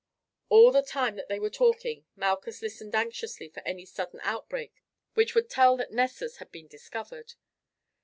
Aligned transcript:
All 0.49 0.71
the 0.71 0.81
time 0.81 1.15
that 1.17 1.27
they 1.29 1.39
were 1.39 1.51
talking 1.51 2.05
Malchus 2.15 2.63
listened 2.63 2.95
anxiously 2.95 3.49
for 3.49 3.61
any 3.67 3.85
sudden 3.85 4.19
outbreak 4.23 4.73
which 5.13 5.35
would 5.35 5.47
tell 5.47 5.77
that 5.77 5.91
Nessus 5.91 6.37
had 6.37 6.51
been 6.51 6.67
discovered. 6.67 7.35